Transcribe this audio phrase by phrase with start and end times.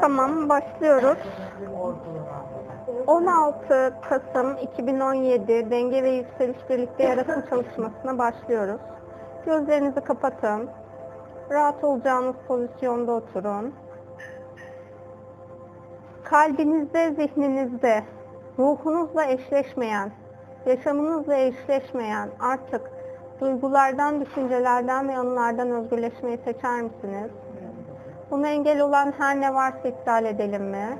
[0.00, 1.18] Tamam, başlıyoruz.
[3.06, 8.80] 16 Kasım 2017 Denge ve Yükseliş Birlikte Yaratım çalışmasına başlıyoruz.
[9.46, 10.70] Gözlerinizi kapatın.
[11.50, 13.74] Rahat olacağınız pozisyonda oturun.
[16.24, 18.04] Kalbinizde, zihninizde,
[18.58, 20.10] ruhunuzla eşleşmeyen,
[20.66, 22.90] yaşamınızla eşleşmeyen artık
[23.40, 27.30] duygulardan, düşüncelerden ve anılardan özgürleşmeyi seçer misiniz?
[28.32, 30.98] Buna engel olan her ne varsa iptal edelim mi?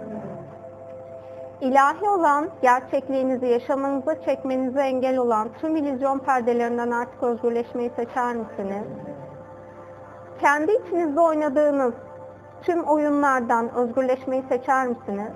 [1.61, 8.85] İlahi olan gerçekliğinizi yaşamanıza çekmenize engel olan tüm illüzyon perdelerinden artık özgürleşmeyi seçer misiniz?
[10.41, 11.95] Kendi içinizde oynadığınız
[12.63, 15.33] tüm oyunlardan özgürleşmeyi seçer misiniz?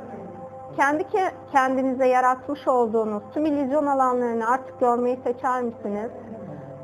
[0.76, 6.10] Kendi ke- kendinize yaratmış olduğunuz tüm illüzyon alanlarını artık görmeyi seçer misiniz?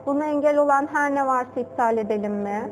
[0.06, 2.70] Buna engel olan her ne varsa iptal edelim mi?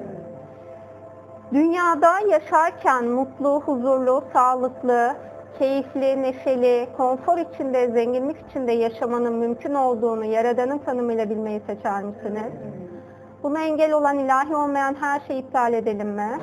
[1.53, 5.17] Dünyada yaşarken mutlu, huzurlu, sağlıklı,
[5.59, 12.53] keyifli, neşeli, konfor içinde, zenginlik içinde yaşamanın mümkün olduğunu Yaradan'ın tanımıyla bilmeyi seçer misiniz?
[13.43, 16.39] Buna engel olan ilahi olmayan her şeyi iptal edelim mi?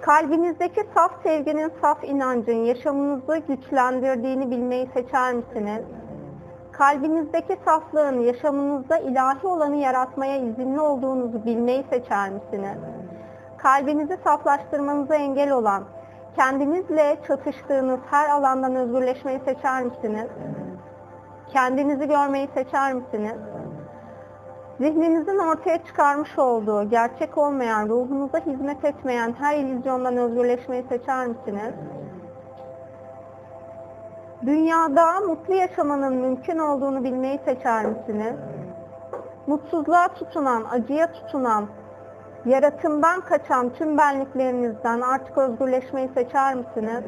[0.00, 5.84] Kalbinizdeki saf sevginin, saf inancın yaşamınızı güçlendirdiğini bilmeyi seçer misiniz?
[6.72, 12.78] Kalbinizdeki saflığın yaşamınızda ilahi olanı yaratmaya izinli olduğunuzu bilmeyi seçer misiniz?
[13.62, 15.84] Kalbinizi saflaştırmanıza engel olan,
[16.36, 20.28] kendinizle çatıştığınız her alandan özgürleşmeyi seçer misiniz?
[21.52, 23.36] Kendinizi görmeyi seçer misiniz?
[24.80, 31.74] Zihninizin ortaya çıkarmış olduğu, gerçek olmayan, ruhunuza hizmet etmeyen her illüzyondan özgürleşmeyi seçer misiniz?
[34.46, 38.34] Dünyada mutlu yaşamanın mümkün olduğunu bilmeyi seçer misiniz?
[39.46, 41.66] Mutsuzluğa tutunan, acıya tutunan,
[42.46, 47.04] yaratımdan kaçan tüm benliklerinizden artık özgürleşmeyi seçer misiniz?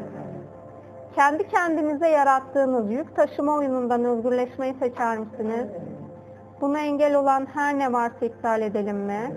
[1.14, 5.66] Kendi kendinize yarattığınız yük taşıma oyunundan özgürleşmeyi seçer misiniz?
[6.60, 9.32] Buna engel olan her ne varsa iptal edelim mi?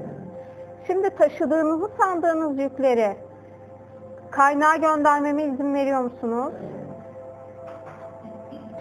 [0.88, 3.17] Şimdi taşıdığınızı sandığınız yükleri
[4.31, 6.53] kaynağa göndermeme izin veriyor musunuz?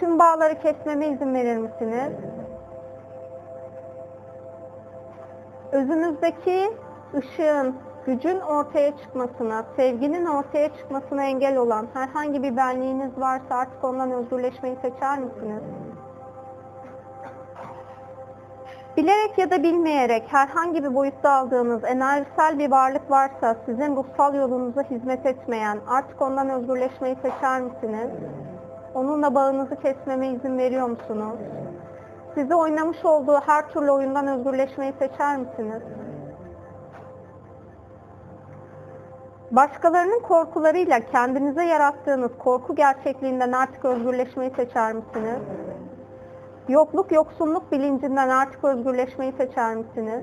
[0.01, 2.13] Tüm bağları kesmeme izin verir misiniz?
[5.73, 6.71] Özünüzdeki
[7.15, 7.75] ışığın,
[8.07, 14.77] gücün ortaya çıkmasına, sevginin ortaya çıkmasına engel olan herhangi bir benliğiniz varsa artık ondan özgürleşmeyi
[14.83, 15.63] seçer misiniz?
[18.97, 24.83] Bilerek ya da bilmeyerek herhangi bir boyutta aldığınız enerjisel bir varlık varsa sizin ruhsal yolunuza
[24.83, 28.11] hizmet etmeyen artık ondan özgürleşmeyi seçer misiniz?
[28.95, 31.39] Onunla bağınızı kesmeme izin veriyor musunuz?
[32.35, 35.83] Sizi oynamış olduğu her türlü oyundan özgürleşmeyi seçer misiniz?
[39.51, 45.41] Başkalarının korkularıyla kendinize yarattığınız korku gerçekliğinden artık özgürleşmeyi seçer misiniz?
[46.69, 50.23] Yokluk, yoksunluk bilincinden artık özgürleşmeyi seçer misiniz?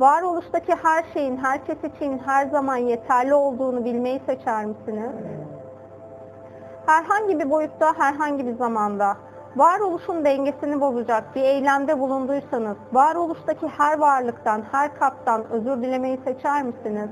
[0.00, 5.12] Varoluştaki her şeyin herkes için her zaman yeterli olduğunu bilmeyi seçer misiniz?
[6.86, 9.16] Herhangi bir boyutta, herhangi bir zamanda
[9.56, 17.10] varoluşun dengesini bozacak bir eylemde bulunduysanız, varoluştaki her varlıktan, her kaptan özür dilemeyi seçer misiniz?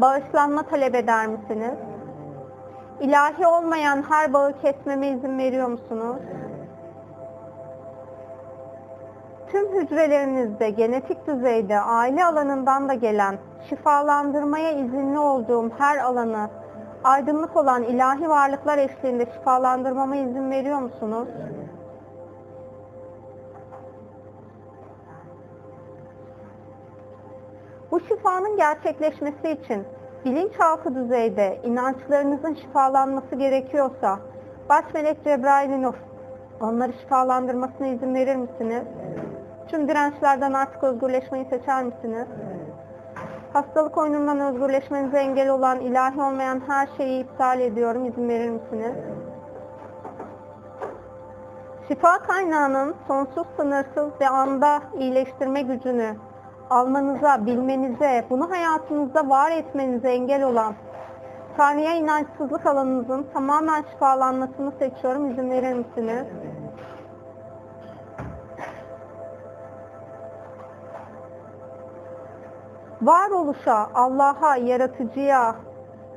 [0.00, 1.74] Bağışlanma talep eder misiniz?
[3.00, 6.16] İlahi olmayan her bağı kesmeme izin veriyor musunuz?
[9.50, 13.38] Tüm hücrelerinizde genetik düzeyde aile alanından da gelen
[13.68, 16.50] şifalandırmaya izinli olduğum her alanı
[17.04, 21.28] aydınlık olan ilahi varlıklar eşliğinde şifalandırmama izin veriyor musunuz?
[27.98, 29.84] Bu şifanın gerçekleşmesi için
[30.24, 34.18] bilinçaltı düzeyde inançlarınızın şifalanması gerekiyorsa
[34.68, 35.92] baş melek Cebrail'in
[36.60, 38.82] onları şifalandırmasına izin verir misiniz?
[39.68, 42.26] Tüm dirençlerden artık özgürleşmeyi seçer misiniz?
[43.52, 48.04] Hastalık oyunundan özgürleşmenize engel olan ilahi olmayan her şeyi iptal ediyorum.
[48.04, 48.94] İzin verir misiniz?
[51.88, 56.16] Şifa kaynağının sonsuz, sınırsız ve anda iyileştirme gücünü
[56.70, 60.74] almanıza, bilmenize, bunu hayatınızda var etmenize engel olan
[61.56, 65.30] Tanrı'ya inançsızlık alanınızın tamamen şifalanmasını seçiyorum.
[65.30, 66.26] İzin verir misiniz?
[73.02, 75.56] varoluşa, Allah'a, yaratıcıya,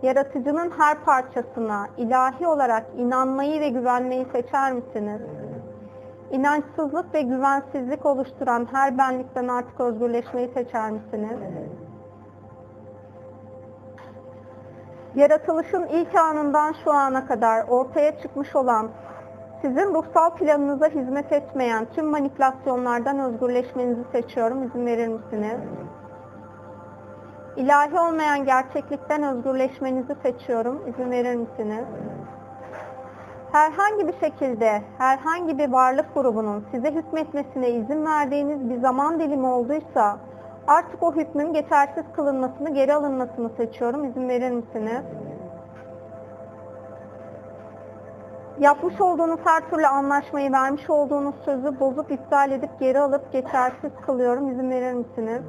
[0.01, 5.21] yaratıcının her parçasına ilahi olarak inanmayı ve güvenmeyi seçer misiniz?
[6.31, 11.39] İnançsızlık ve güvensizlik oluşturan her benlikten artık özgürleşmeyi seçer misiniz?
[15.15, 18.89] Yaratılışın ilk anından şu ana kadar ortaya çıkmış olan
[19.61, 24.63] sizin ruhsal planınıza hizmet etmeyen tüm manipülasyonlardan özgürleşmenizi seçiyorum.
[24.63, 25.59] İzin verir misiniz?
[27.55, 30.81] İlahi olmayan gerçeklikten özgürleşmenizi seçiyorum.
[30.87, 31.85] İzin verir misiniz?
[33.51, 40.17] Herhangi bir şekilde herhangi bir varlık grubunun size hükmetmesine izin verdiğiniz bir zaman dilimi olduysa
[40.67, 44.05] artık o hükmün geçersiz kılınmasını, geri alınmasını seçiyorum.
[44.05, 45.01] İzin verir misiniz?
[48.59, 54.51] Yapmış olduğunuz her türlü anlaşmayı, vermiş olduğunuz sözü bozup iptal edip geri alıp geçersiz kılıyorum.
[54.51, 55.41] İzin verir misiniz?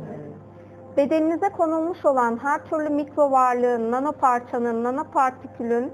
[0.97, 5.93] Bedeninize konulmuş olan her türlü mikro varlığın, nano parçanın, nano partikülün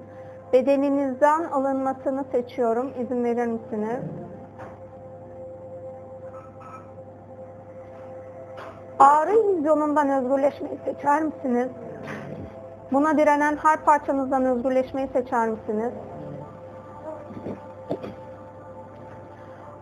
[0.53, 2.93] bedeninizden alınmasını seçiyorum.
[3.00, 4.00] İzin verir misiniz?
[8.99, 11.69] Ağrı illüzyonundan özgürleşmeyi seçer misiniz?
[12.93, 15.93] Buna direnen her parçanızdan özgürleşmeyi seçer misiniz?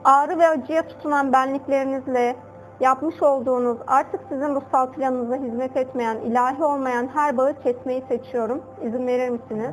[0.05, 2.37] Ağrı ve acıya tutunan benliklerinizle
[2.81, 8.63] yapmış olduğunuz artık sizin ruhsal planınıza hizmet etmeyen, ilahi olmayan her bağı kesmeyi seçiyorum.
[8.83, 9.71] İzin verir misiniz?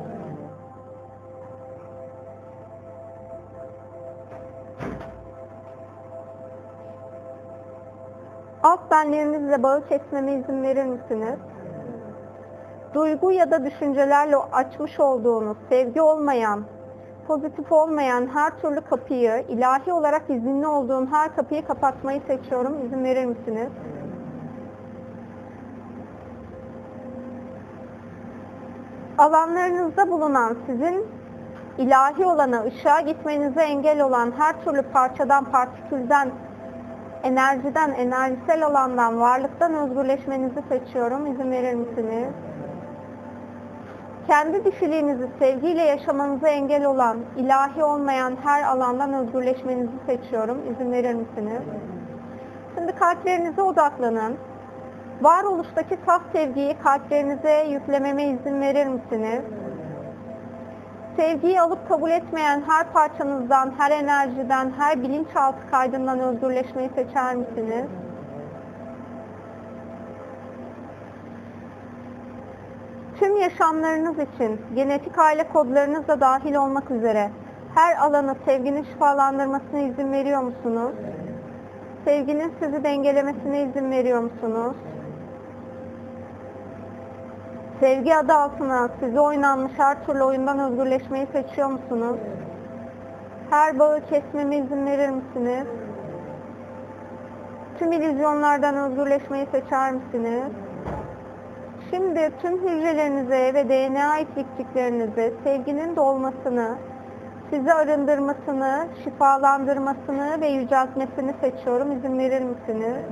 [8.94, 11.38] Alt benlerinizle bağı kesmeme izin verir misiniz?
[12.94, 16.64] Duygu ya da düşüncelerle açmış olduğunuz, sevgi olmayan,
[17.26, 22.86] pozitif olmayan her türlü kapıyı, ilahi olarak izinli olduğum her kapıyı kapatmayı seçiyorum.
[22.86, 23.68] İzin verir misiniz?
[29.18, 31.06] Alanlarınızda bulunan sizin
[31.78, 36.30] ilahi olana, ışığa gitmenize engel olan her türlü parçadan, partikülden,
[37.24, 41.26] enerjiden, enerjisel alandan, varlıktan özgürleşmenizi seçiyorum.
[41.26, 42.28] İzin verir misiniz?
[44.26, 50.58] Kendi dişiliğinizi sevgiyle yaşamanıza engel olan, ilahi olmayan her alandan özgürleşmenizi seçiyorum.
[50.72, 51.62] İzin verir misiniz?
[52.74, 54.36] Şimdi kalplerinize odaklanın.
[55.22, 59.42] Varoluştaki saf sevgiyi kalplerinize yüklememe izin verir misiniz?
[61.16, 67.86] Sevgiyi alıp kabul etmeyen her parçanızdan, her enerjiden, her bilinçaltı kaydından özgürleşmeyi seçer misiniz?
[73.18, 77.30] Tüm yaşamlarınız için genetik aile kodlarınız da dahil olmak üzere
[77.74, 80.92] her alanı sevginin şifalandırmasına izin veriyor musunuz?
[82.04, 84.76] Sevginin sizi dengelemesine izin veriyor musunuz?
[87.80, 92.16] Sevgi adı altına sizi oynanmış her türlü oyundan özgürleşmeyi seçiyor musunuz?
[93.50, 95.66] Her bağı kesmeme izin verir misiniz?
[97.78, 100.52] Tüm illüzyonlardan özgürleşmeyi seçer misiniz?
[101.90, 106.74] Şimdi tüm hücrelerinize ve DNA eksikliklerinize sevginin dolmasını,
[107.50, 111.92] sizi arındırmasını, şifalandırmasını ve yüceltmesini seçiyorum.
[111.92, 113.04] İzin verir misiniz?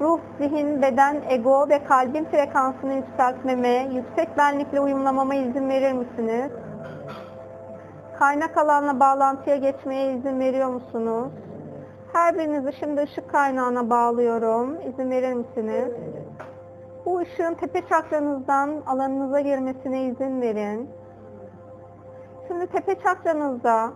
[0.00, 6.50] Ruh, zihin, beden, ego ve kalbin frekansını yükseltmeme, yüksek benlikle uyumlamama izin verir misiniz?
[8.18, 11.32] Kaynak alanla bağlantıya geçmeye izin veriyor musunuz?
[12.12, 14.76] Her birinizi şimdi ışık kaynağına bağlıyorum.
[14.88, 15.92] İzin verir misiniz?
[17.06, 20.90] Bu ışığın tepe çakranızdan alanınıza girmesine izin verin.
[22.48, 23.90] Şimdi tepe çakranızda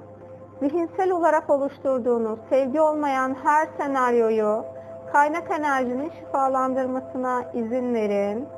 [0.61, 4.74] zihinsel olarak oluşturduğunuz sevgi olmayan her senaryoyu
[5.14, 8.49] kaynak enerjinin şifalandırmasına izin verin.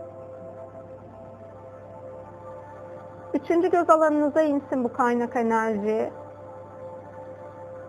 [3.35, 6.13] Üçüncü göz alanınıza insin bu kaynak enerji.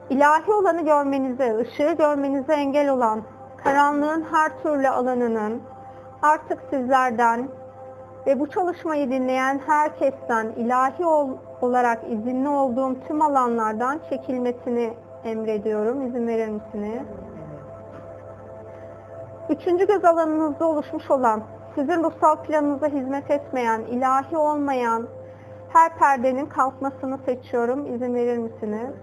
[0.09, 3.23] İlahi olanı görmenize, ışığı görmenize engel olan
[3.63, 5.61] karanlığın her türlü alanının
[6.21, 7.49] artık sizlerden
[8.27, 11.29] ve bu çalışmayı dinleyen herkesten ilahi ol,
[11.61, 14.93] olarak izinli olduğum tüm alanlardan çekilmesini
[15.23, 16.07] emrediyorum.
[16.07, 17.01] İzin verir misiniz?
[19.49, 21.43] Üçüncü göz alanınızda oluşmuş olan,
[21.75, 25.07] sizin ruhsal planınıza hizmet etmeyen, ilahi olmayan
[25.69, 27.95] her perdenin kalkmasını seçiyorum.
[27.95, 28.93] İzin verir misiniz?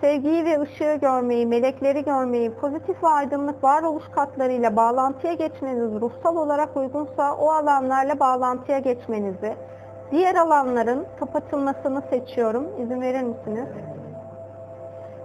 [0.00, 6.76] Sevgiyi ve ışığı görmeyi, melekleri görmeyi, pozitif ve aydınlık varoluş katlarıyla bağlantıya geçmeniz ruhsal olarak
[6.76, 9.56] uygunsa o alanlarla bağlantıya geçmenizi,
[10.10, 12.66] diğer alanların kapatılmasını seçiyorum.
[12.82, 13.68] İzin verir misiniz?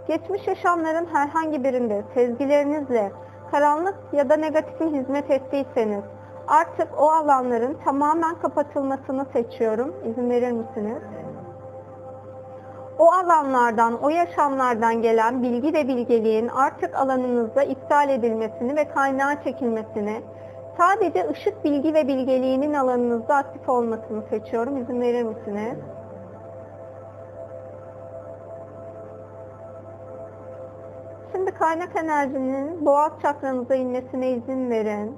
[0.08, 3.12] Geçmiş yaşamların herhangi birinde sezgilerinizle
[3.52, 6.04] karanlık ya da negatife hizmet ettiyseniz
[6.48, 9.96] artık o alanların tamamen kapatılmasını seçiyorum.
[10.06, 11.02] İzin verir misiniz?
[13.00, 20.22] O alanlardan, o yaşamlardan gelen bilgi ve bilgeliğin artık alanınızda iptal edilmesini ve kaynağa çekilmesini,
[20.78, 24.78] Sadece ışık bilgi ve bilgeliğinin alanınızda aktif olmasını seçiyorum.
[24.78, 25.78] İzin verir misiniz?
[31.48, 35.18] Şimdi kaynak enerjinin boğaz çakranıza inmesine izin verin.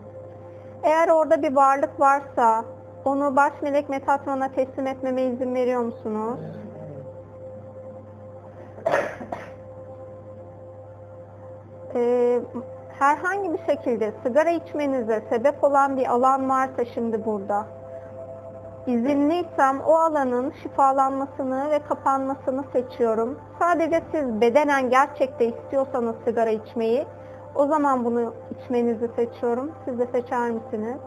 [0.83, 2.65] Eğer orada bir varlık varsa
[3.05, 6.39] onu baş melek Metatron'a teslim etmeme izin veriyor musunuz?
[11.95, 12.39] Ee,
[12.99, 17.67] herhangi bir şekilde sigara içmenize sebep olan bir alan varsa şimdi burada
[18.93, 23.39] izinliysem o alanın şifalanmasını ve kapanmasını seçiyorum.
[23.59, 27.05] Sadece siz bedenen gerçekte istiyorsanız sigara içmeyi
[27.55, 29.71] o zaman bunu içmenizi seçiyorum.
[29.85, 30.97] Siz de seçer misiniz?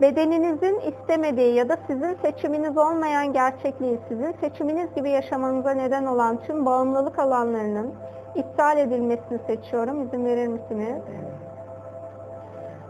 [0.00, 6.66] Bedeninizin istemediği ya da sizin seçiminiz olmayan gerçekliği sizin seçiminiz gibi yaşamanıza neden olan tüm
[6.66, 7.94] bağımlılık alanlarının
[8.34, 10.02] iptal edilmesini seçiyorum.
[10.02, 11.02] İzin verir misiniz?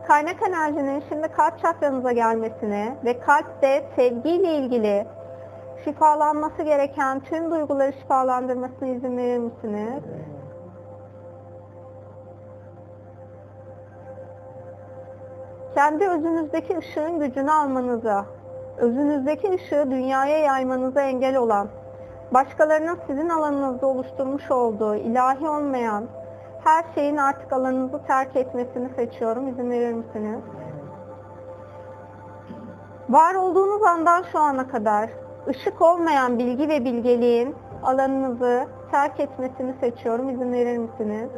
[0.07, 5.07] Kaynak enerjinin şimdi kalp çakranıza gelmesini ve kalpte sevgiyle ilgili
[5.85, 10.03] şifalanması gereken tüm duyguları şifalandırmasına izin verir misiniz?
[15.75, 18.27] Kendi özünüzdeki ışığın gücünü almanıza,
[18.77, 21.69] özünüzdeki ışığı dünyaya yaymanıza engel olan,
[22.35, 26.05] başkalarının sizin alanınızda oluşturmuş olduğu ilahi olmayan
[26.65, 29.49] her şeyin artık alanınızı terk etmesini seçiyorum.
[29.49, 30.41] İzin verir misiniz?
[33.09, 35.11] Var olduğunuz andan şu ana kadar
[35.49, 40.31] ışık olmayan bilgi ve bilgeliğin alanınızı terk etmesini seçiyorum.
[40.31, 41.31] İzin verir misiniz?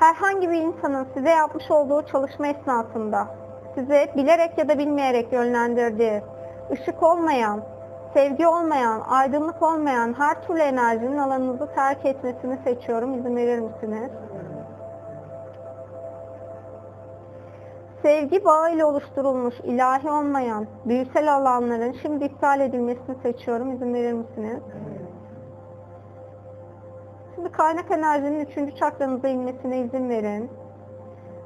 [0.00, 3.28] Herhangi bir insanın size yapmış olduğu çalışma esnasında
[3.74, 6.22] size bilerek ya da bilmeyerek yönlendirdiği
[6.72, 7.60] ışık olmayan,
[8.14, 13.18] sevgi olmayan, aydınlık olmayan her türlü enerjinin alanınızı terk etmesini seçiyorum.
[13.18, 14.10] İzin verir misiniz?
[18.02, 23.72] Sevgi bağıyla oluşturulmuş, ilahi olmayan, büyüsel alanların şimdi iptal edilmesini seçiyorum.
[23.72, 24.62] İzin verir misiniz?
[27.34, 30.50] Şimdi kaynak enerjinin üçüncü çakranıza inmesine izin verin.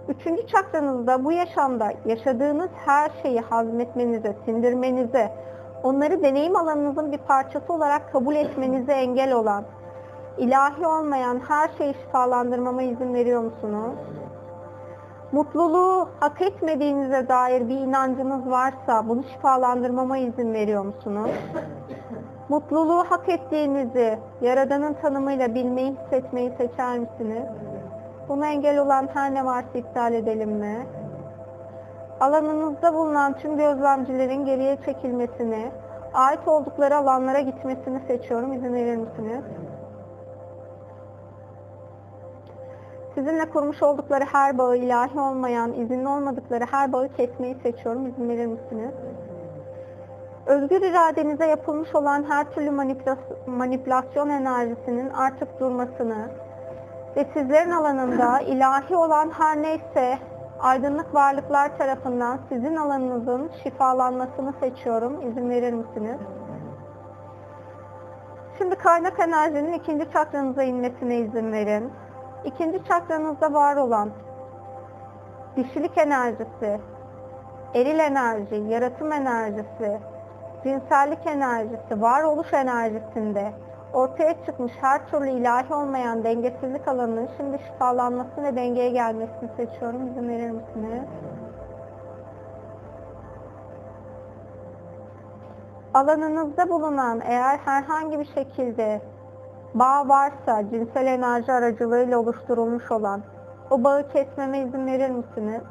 [0.08, 5.32] Üçüncü çakranızda bu yaşamda yaşadığınız her şeyi hazmetmenize, sindirmenize,
[5.82, 9.64] onları deneyim alanınızın bir parçası olarak kabul etmenize engel olan,
[10.38, 13.94] ilahi olmayan her şeyi şifalandırmama izin veriyor musunuz?
[15.32, 21.30] Mutluluğu hak etmediğinize dair bir inancınız varsa bunu şifalandırmama izin veriyor musunuz?
[22.48, 27.46] Mutluluğu hak ettiğinizi Yaradan'ın tanımıyla bilmeyi, hissetmeyi seçer misiniz?
[28.28, 30.86] Buna engel olan her ne varsa iptal edelim mi?
[32.20, 35.70] Alanınızda bulunan tüm gözlemcilerin geriye çekilmesini,
[36.14, 38.52] ait oldukları alanlara gitmesini seçiyorum.
[38.52, 39.44] İzin verir misiniz?
[43.14, 48.06] Sizinle kurmuş oldukları her bağı ilahi olmayan, izinli olmadıkları her bağı kesmeyi seçiyorum.
[48.06, 48.94] İzin verir misiniz?
[50.46, 52.70] Özgür iradenize yapılmış olan her türlü
[53.46, 56.28] manipülasyon enerjisinin artık durmasını
[57.16, 60.18] ve sizlerin alanında ilahi olan her neyse
[60.60, 65.30] aydınlık varlıklar tarafından sizin alanınızın şifalanmasını seçiyorum.
[65.30, 66.18] İzin verir misiniz?
[68.58, 71.92] Şimdi kaynak enerjinin ikinci çakranıza inmesine izin verin.
[72.44, 74.10] İkinci çakranızda var olan
[75.56, 76.80] dişilik enerjisi,
[77.74, 79.98] eril enerji, yaratım enerjisi,
[80.64, 83.52] cinsellik enerjisi, varoluş enerjisinde
[83.92, 90.08] ortaya çıkmış her türlü ilahi olmayan dengesizlik alanının şimdi şifalanması ve dengeye gelmesini seçiyorum.
[90.08, 91.04] İzin verir misiniz?
[95.94, 99.00] Alanınızda bulunan eğer herhangi bir şekilde
[99.74, 103.22] bağ varsa cinsel enerji aracılığıyla oluşturulmuş olan
[103.70, 105.62] o bağı kesmeme izin verir misiniz?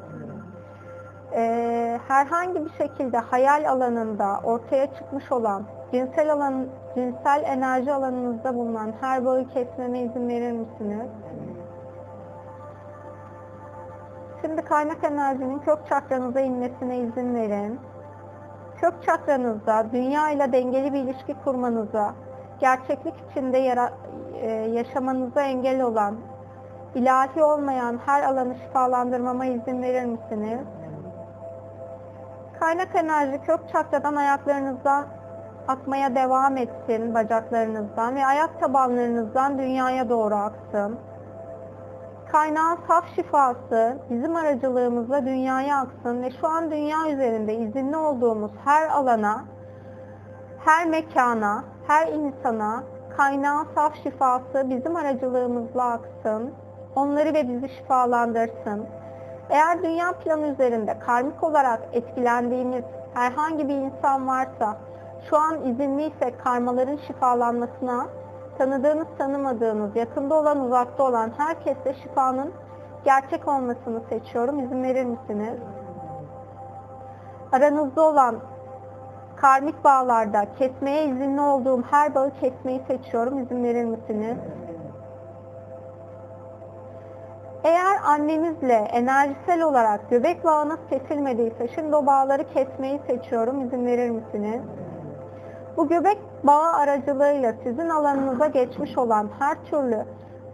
[1.34, 8.94] Ee, herhangi bir şekilde hayal alanında ortaya çıkmış olan cinsel alan, cinsel enerji alanınızda bulunan
[9.02, 11.10] her bağı kesmeme izin verir misiniz?
[14.42, 17.80] Şimdi kaynak enerjinin kök çakranıza inmesine izin verin.
[18.82, 22.14] Kök çakranızda dünya ile dengeli bir ilişki kurmanıza,
[22.60, 23.90] gerçeklik içinde yara,
[24.42, 26.16] e, yaşamanıza engel olan,
[26.96, 30.60] ilahi olmayan her alanı şifalandırmama izin verir misiniz?
[32.60, 35.06] Kaynak enerji kök çakradan ayaklarınızdan
[35.68, 40.98] akmaya devam etsin bacaklarınızdan ve ayak tabanlarınızdan dünyaya doğru aksın.
[42.32, 48.90] Kaynağın saf şifası bizim aracılığımızla dünyaya aksın ve şu an dünya üzerinde izinli olduğumuz her
[48.90, 49.46] alana,
[50.66, 52.84] her mekana, her insana
[53.18, 56.54] kaynağın saf şifası bizim aracılığımızla aksın.
[56.96, 58.86] Onları ve bizi şifalandırsın.
[59.50, 62.84] Eğer dünya planı üzerinde karmik olarak etkilendiğimiz
[63.14, 64.78] herhangi bir insan varsa,
[65.30, 68.08] şu an izinliyse karmaların şifalanmasına,
[68.58, 72.52] tanıdığınız tanımadığınız, yakında olan uzakta olan herkese şifanın
[73.06, 74.60] gerçek olmasını seçiyorum.
[74.60, 75.60] İzin verir misiniz?
[77.52, 78.36] Aranızda olan
[79.36, 83.40] karmik bağlarda kesmeye izinli olduğum her bağı kesmeyi seçiyorum.
[83.40, 84.38] İzin verir misiniz?
[87.64, 93.66] Eğer annenizle enerjisel olarak göbek bağınız kesilmediyse şimdi o bağları kesmeyi seçiyorum.
[93.66, 94.62] İzin verir misiniz?
[95.78, 100.06] Bu göbek bağı aracılığıyla sizin alanınıza geçmiş olan her türlü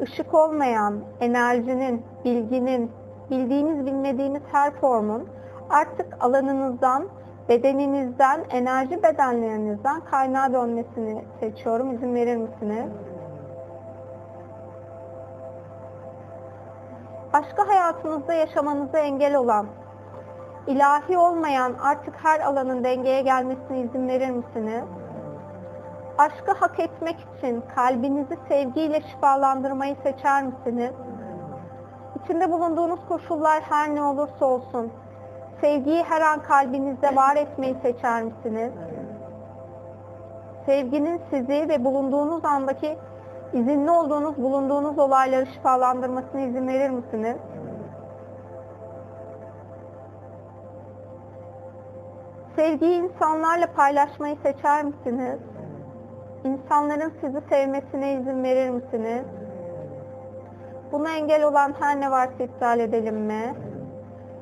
[0.01, 2.91] ışık olmayan enerjinin, bilginin,
[3.31, 5.27] bildiğiniz bilmediğiniz her formun
[5.69, 7.07] artık alanınızdan,
[7.49, 11.95] bedeninizden, enerji bedenlerinizden kaynağa dönmesini seçiyorum.
[11.95, 12.91] İzin verir misiniz?
[17.33, 19.67] Başka hayatınızda yaşamanıza engel olan,
[20.67, 24.83] ilahi olmayan artık her alanın dengeye gelmesine izin verir misiniz?
[26.17, 30.91] Aşkı hak etmek için kalbinizi sevgiyle şifalandırmayı seçer misiniz?
[32.23, 34.91] İçinde bulunduğunuz koşullar her ne olursa olsun,
[35.61, 38.71] sevgiyi her an kalbinizde var etmeyi seçer misiniz?
[40.65, 42.97] Sevginin sizi ve bulunduğunuz andaki
[43.53, 47.37] izinli olduğunuz, bulunduğunuz olayları şifalandırmasına izin verir misiniz?
[52.55, 55.39] Sevgiyi insanlarla paylaşmayı seçer misiniz?
[56.43, 59.23] İnsanların sizi sevmesine izin verir misiniz?
[60.91, 63.53] Buna engel olan her ne varsa iptal edelim mi?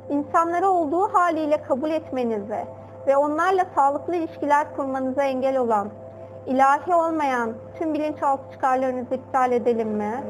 [0.09, 2.67] İnsanları olduğu haliyle kabul etmenize
[3.07, 5.89] ve onlarla sağlıklı ilişkiler kurmanıza engel olan,
[6.45, 10.23] ilahi olmayan tüm bilinçaltı çıkarlarınızı iptal edelim mi?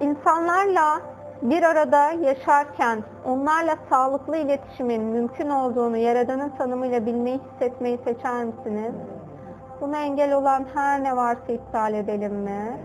[0.00, 1.00] İnsanlarla
[1.42, 8.94] bir arada yaşarken onlarla sağlıklı iletişimin mümkün olduğunu Yaradan'ın tanımıyla bilmeyi, hissetmeyi seçer misiniz?
[9.80, 12.76] Buna engel olan her ne varsa iptal edelim mi?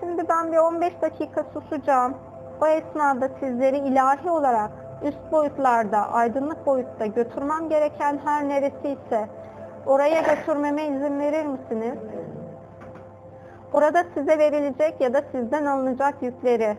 [0.00, 2.14] Şimdi ben bir 15 dakika susacağım.
[2.62, 4.70] O esnada sizleri ilahi olarak
[5.04, 9.28] üst boyutlarda, aydınlık boyutta götürmem gereken her neresiyse
[9.86, 11.98] oraya götürmeme izin verir misiniz?
[13.72, 16.76] Orada size verilecek ya da sizden alınacak yükleri,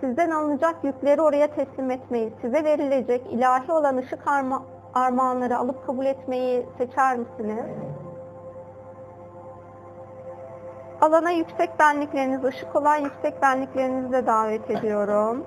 [0.00, 4.62] sizden alınacak yükleri oraya teslim etmeyi, size verilecek ilahi olan ışık arma,
[4.94, 7.66] armağanları alıp kabul etmeyi seçer misiniz?
[11.00, 15.46] Alana yüksek benlikleriniz, ışık olan yüksek benliklerinizi de davet ediyorum.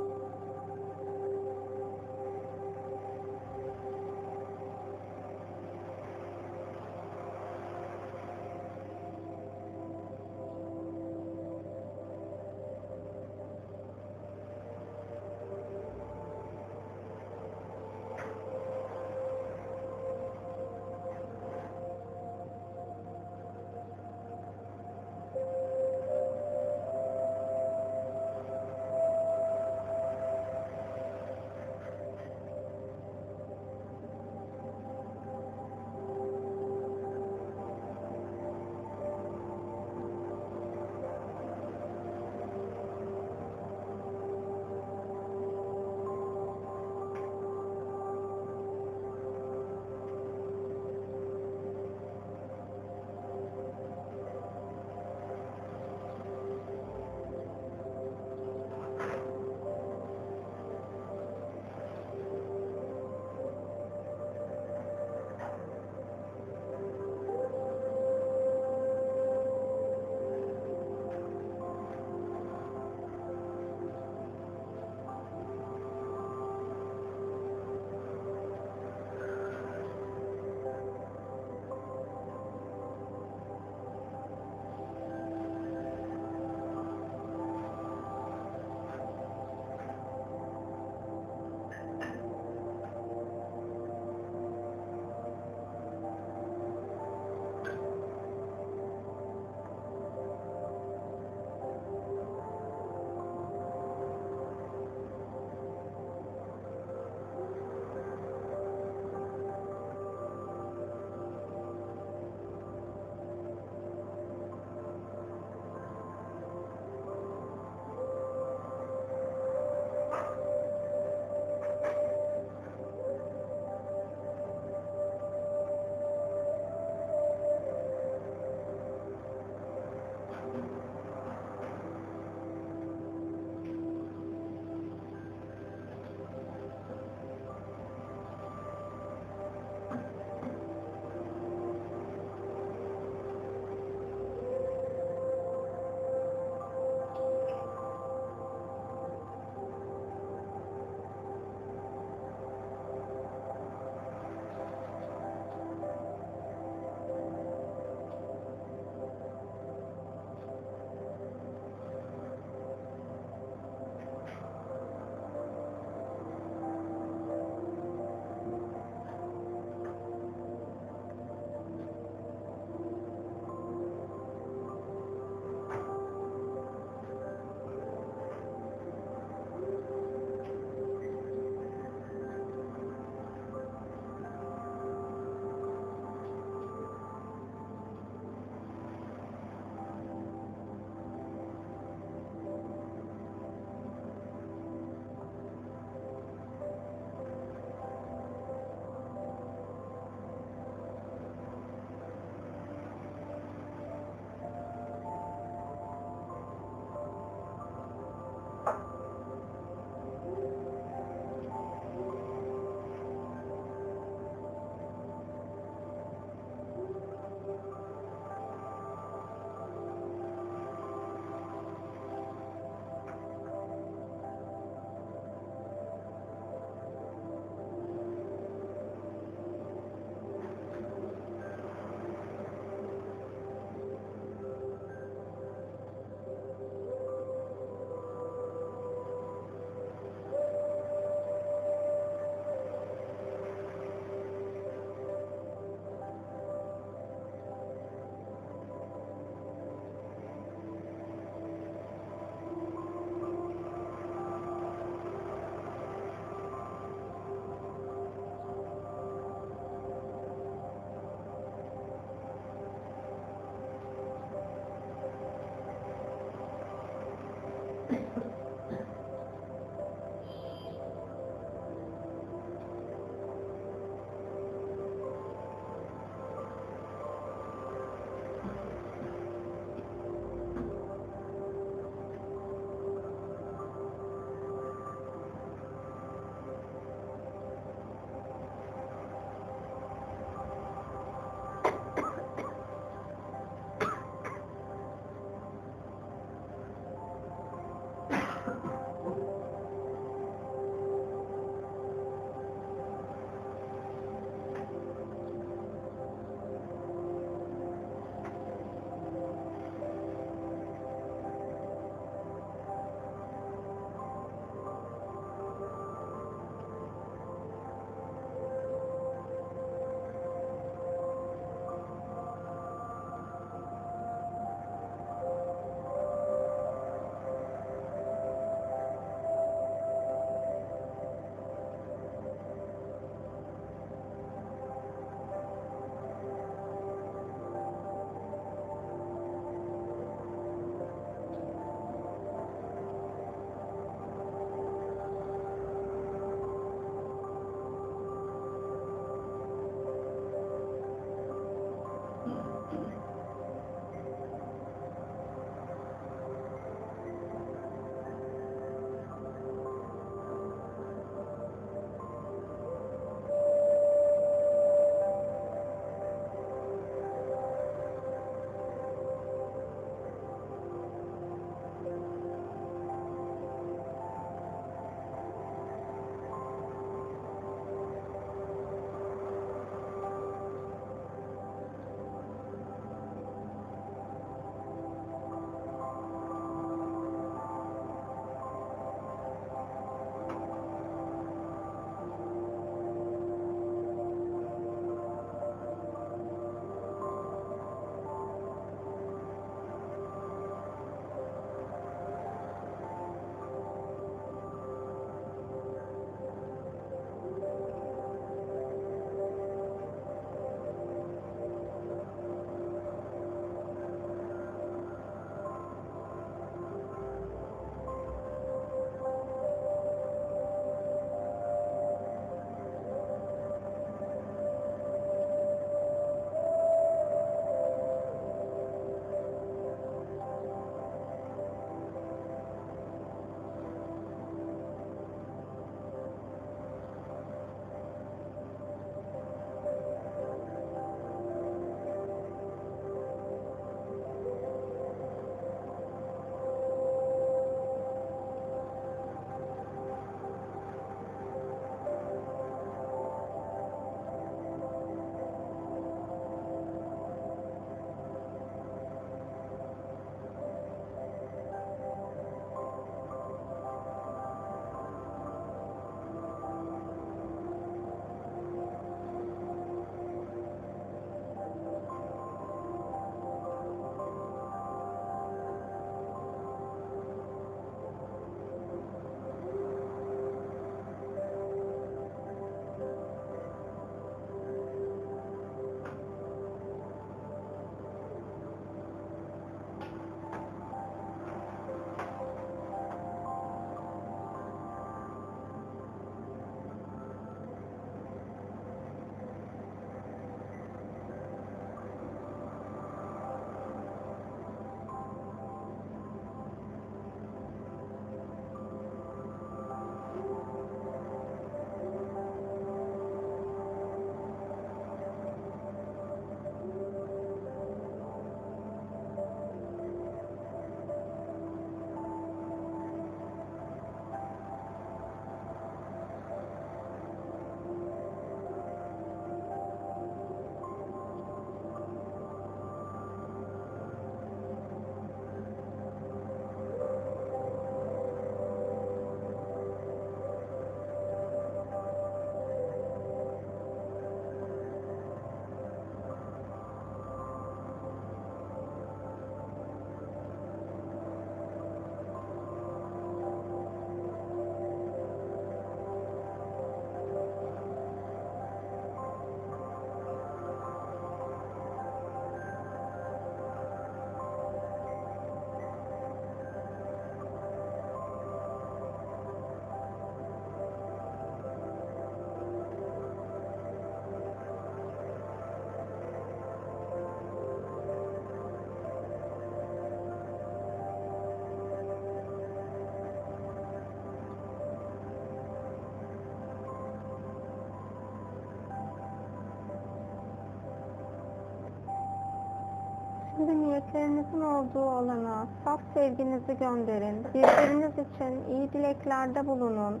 [593.42, 597.24] Şimdi niyetlerinizin olduğu alana saf sevginizi gönderin.
[597.34, 600.00] Birbiriniz için iyi dileklerde bulunun.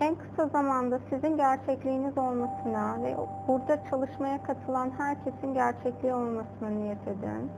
[0.00, 3.16] En kısa zamanda sizin gerçekliğiniz olmasına ve
[3.48, 7.50] burada çalışmaya katılan herkesin gerçekliği olmasına niyet edin.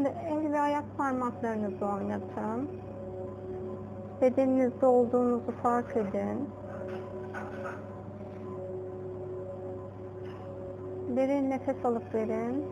[0.00, 2.68] Şimdi el ve ayak parmaklarınızı oynatın.
[4.20, 6.50] Bedeninizde olduğunuzu fark edin.
[11.16, 12.64] Derin nefes alıp verin.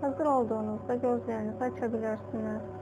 [0.00, 2.81] Hazır olduğunuzda gözlerinizi açabilirsiniz.